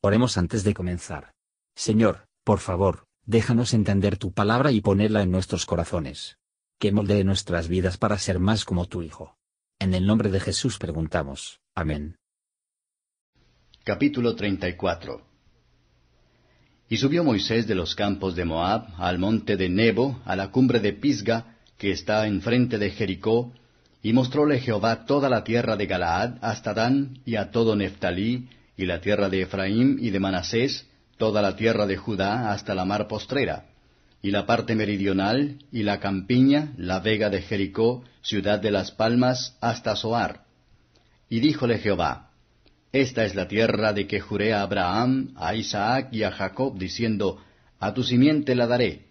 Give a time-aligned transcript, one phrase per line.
[0.00, 1.32] Oremos antes de comenzar.
[1.74, 6.38] Señor, por favor, déjanos entender tu palabra y ponerla en nuestros corazones.
[6.78, 9.36] Que moldee nuestras vidas para ser más como tu Hijo.
[9.80, 11.60] En el nombre de Jesús preguntamos.
[11.74, 12.16] Amén.
[13.82, 15.20] Capítulo 34
[16.88, 20.78] Y subió Moisés de los campos de Moab al monte de Nebo, a la cumbre
[20.78, 23.52] de Pisga, que está enfrente de Jericó,
[24.00, 28.86] y mostróle Jehová toda la tierra de Galaad hasta Dan y a todo Neftalí, y
[28.86, 30.86] la tierra de Efraín y de Manasés,
[31.18, 33.66] toda la tierra de Judá hasta la mar postrera,
[34.22, 39.56] y la parte meridional, y la campiña, la vega de Jericó, ciudad de las palmas,
[39.60, 40.44] hasta Zoar.
[41.28, 42.30] Y díjole Jehová,
[42.92, 47.42] Esta es la tierra de que juré a Abraham, a Isaac y a Jacob, diciendo,
[47.80, 49.06] A tu simiente la daré.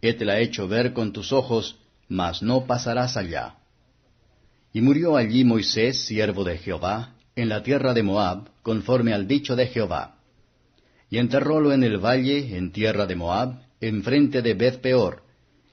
[0.00, 3.56] He la hecho ver con tus ojos, mas no pasarás allá.
[4.72, 9.56] Y murió allí Moisés, siervo de Jehová, en la tierra de Moab, conforme al dicho
[9.56, 10.18] de Jehová.
[11.10, 15.22] Y enterrólo en el valle, en tierra de Moab, enfrente de Beth Peor,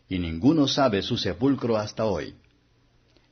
[0.08, 2.34] y ninguno sabe su sepulcro hasta hoy.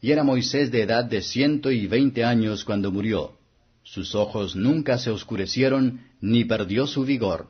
[0.02, 3.37] Y era Moisés de edad de ciento y veinte años cuando murió.
[3.83, 7.47] Sus ojos nunca se oscurecieron, ni perdió su vigor.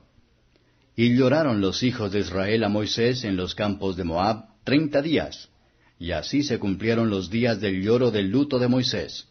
[0.95, 5.49] Y lloraron los hijos de Israel a Moisés en los campos de Moab treinta días,
[5.99, 9.27] y así se cumplieron los días del lloro del luto de Moisés.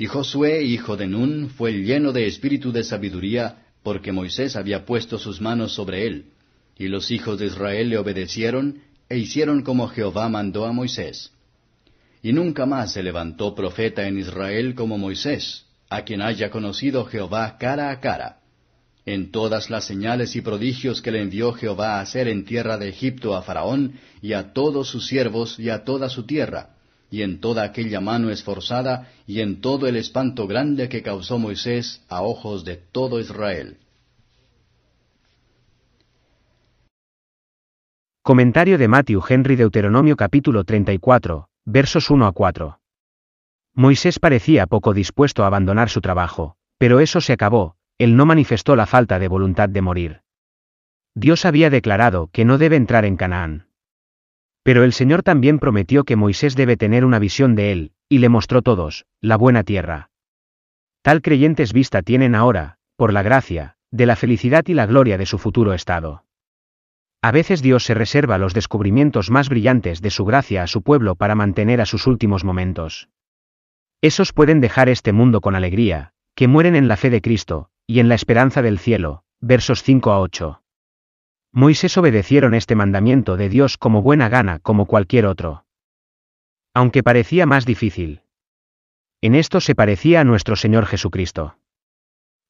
[0.00, 5.18] Y Josué, hijo de Nun, fue lleno de espíritu de sabiduría, porque Moisés había puesto
[5.18, 6.24] sus manos sobre él.
[6.78, 11.32] Y los hijos de Israel le obedecieron, e hicieron como Jehová mandó a Moisés.
[12.22, 17.58] Y nunca más se levantó profeta en Israel como Moisés, a quien haya conocido Jehová
[17.58, 18.38] cara a cara.
[19.04, 22.88] En todas las señales y prodigios que le envió Jehová a hacer en tierra de
[22.88, 26.70] Egipto a Faraón, y a todos sus siervos, y a toda su tierra,
[27.10, 32.04] y en toda aquella mano esforzada, y en todo el espanto grande que causó Moisés
[32.08, 33.78] a ojos de todo Israel.
[38.22, 42.78] Comentario de Matthew Henry Deuteronomio capítulo 34, versos 1 a 4.
[43.74, 48.76] Moisés parecía poco dispuesto a abandonar su trabajo, pero eso se acabó, él no manifestó
[48.76, 50.20] la falta de voluntad de morir.
[51.14, 53.69] Dios había declarado que no debe entrar en Canaán.
[54.62, 58.28] Pero el Señor también prometió que Moisés debe tener una visión de él, y le
[58.28, 60.10] mostró todos, la buena tierra.
[61.02, 65.26] Tal creyentes vista tienen ahora, por la gracia, de la felicidad y la gloria de
[65.26, 66.24] su futuro estado.
[67.22, 71.16] A veces Dios se reserva los descubrimientos más brillantes de su gracia a su pueblo
[71.16, 73.08] para mantener a sus últimos momentos.
[74.02, 78.00] Esos pueden dejar este mundo con alegría, que mueren en la fe de Cristo, y
[78.00, 80.62] en la esperanza del cielo, versos 5 a 8.
[81.52, 85.64] Moisés obedecieron este mandamiento de Dios como buena gana como cualquier otro.
[86.74, 88.22] Aunque parecía más difícil.
[89.20, 91.56] En esto se parecía a nuestro Señor Jesucristo.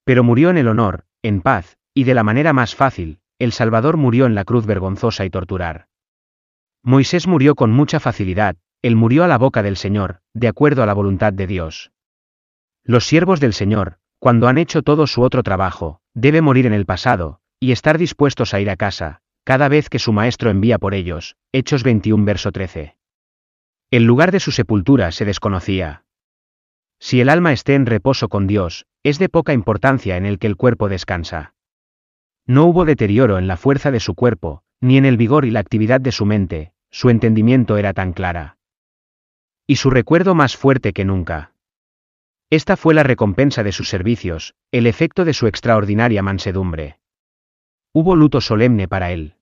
[0.04, 3.96] Pero murió en el honor, en paz, y de la manera más fácil, el Salvador
[3.96, 5.88] murió en la cruz vergonzosa y torturar.
[6.82, 10.86] Moisés murió con mucha facilidad, él murió a la boca del Señor, de acuerdo a
[10.86, 11.90] la voluntad de Dios.
[12.84, 16.86] Los siervos del Señor, cuando han hecho todo su otro trabajo, debe morir en el
[16.86, 20.94] pasado, y estar dispuestos a ir a casa, cada vez que su maestro envía por
[20.94, 21.37] ellos.
[21.53, 22.97] Hechos 21 verso 13.
[23.91, 26.04] El lugar de su sepultura se desconocía.
[26.98, 30.47] Si el alma esté en reposo con Dios, es de poca importancia en el que
[30.47, 31.54] el cuerpo descansa.
[32.47, 35.60] No hubo deterioro en la fuerza de su cuerpo, ni en el vigor y la
[35.60, 38.56] actividad de su mente, su entendimiento era tan clara.
[39.66, 41.53] Y su recuerdo más fuerte que nunca.
[42.48, 46.99] Esta fue la recompensa de sus servicios, el efecto de su extraordinaria mansedumbre.
[47.92, 49.34] Hubo luto solemne para él.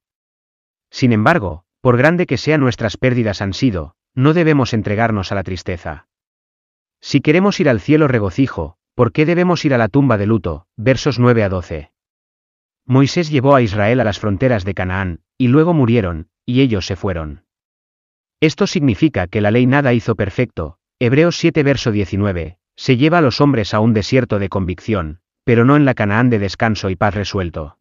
[0.90, 5.42] Sin embargo, por grande que sean nuestras pérdidas han sido, no debemos entregarnos a la
[5.42, 6.08] tristeza.
[7.00, 10.66] Si queremos ir al cielo regocijo, ¿por qué debemos ir a la tumba de luto?
[10.76, 11.92] Versos 9 a 12.
[12.84, 16.96] Moisés llevó a Israel a las fronteras de Canaán, y luego murieron, y ellos se
[16.96, 17.44] fueron.
[18.40, 23.20] Esto significa que la ley nada hizo perfecto, Hebreos 7 verso 19, se lleva a
[23.20, 26.96] los hombres a un desierto de convicción, pero no en la Canaán de descanso y
[26.96, 27.77] paz resuelto.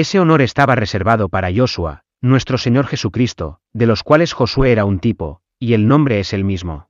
[0.00, 4.98] Ese honor estaba reservado para Joshua, nuestro Señor Jesucristo, de los cuales Josué era un
[4.98, 6.88] tipo, y el nombre es el mismo.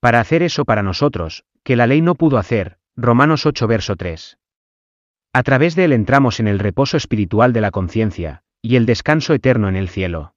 [0.00, 4.36] Para hacer eso para nosotros, que la ley no pudo hacer, Romanos 8 verso 3.
[5.32, 9.32] A través de él entramos en el reposo espiritual de la conciencia, y el descanso
[9.32, 10.34] eterno en el cielo.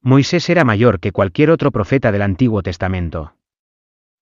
[0.00, 3.34] Moisés era mayor que cualquier otro profeta del Antiguo Testamento.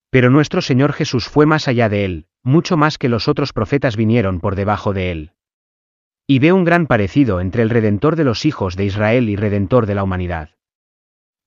[0.09, 3.95] Pero nuestro Señor Jesús fue más allá de él, mucho más que los otros profetas
[3.95, 5.33] vinieron por debajo de él.
[6.29, 9.87] Y ve un gran parecido entre el Redentor de los hijos de Israel y Redentor
[9.87, 10.51] de la humanidad.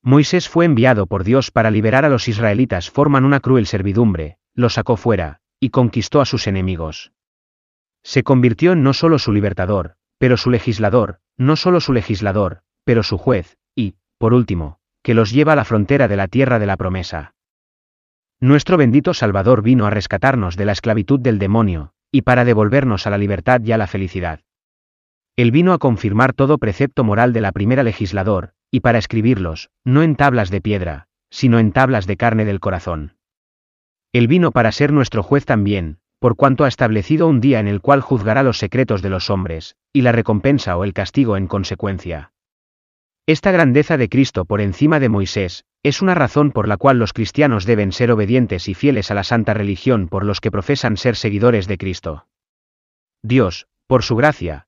[0.02, 4.76] Moisés fue enviado por Dios para liberar a los israelitas, forman una cruel servidumbre, los
[4.76, 7.12] sacó fuera, y conquistó a sus enemigos.
[8.04, 13.04] Se convirtió en no solo su libertador, pero su legislador, no solo su legislador, pero
[13.04, 16.66] su juez, y, por último, que los lleva a la frontera de la tierra de
[16.66, 17.36] la promesa.
[18.40, 23.10] Nuestro bendito Salvador vino a rescatarnos de la esclavitud del demonio, y para devolvernos a
[23.10, 24.40] la libertad y a la felicidad.
[25.40, 30.04] Él vino a confirmar todo precepto moral de la primera legislador, y para escribirlos, no
[30.04, 33.16] en tablas de piedra, sino en tablas de carne del corazón.
[34.12, 37.80] Él vino para ser nuestro juez también, por cuanto ha establecido un día en el
[37.80, 42.34] cual juzgará los secretos de los hombres, y la recompensa o el castigo en consecuencia.
[43.26, 47.14] Esta grandeza de Cristo por encima de Moisés, es una razón por la cual los
[47.14, 51.16] cristianos deben ser obedientes y fieles a la santa religión por los que profesan ser
[51.16, 52.28] seguidores de Cristo.
[53.24, 54.68] Dios, por su gracia,